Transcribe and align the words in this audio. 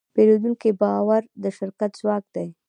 د 0.05 0.13
پیرودونکي 0.15 0.71
باور 0.81 1.21
د 1.43 1.45
شرکت 1.57 1.91
ځواک 2.01 2.23
دی. 2.35 2.47